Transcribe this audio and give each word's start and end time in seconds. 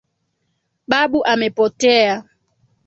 Babu 0.89 1.19
amepotea 1.33 2.13